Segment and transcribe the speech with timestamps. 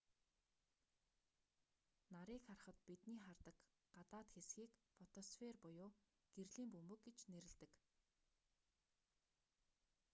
[2.13, 3.55] нарыг харахад бидний хардаг
[3.95, 5.91] гадаад хэсгийг фотосфер буюу
[6.35, 7.71] гэрлийн бөмбөг гэж нэрлэдэг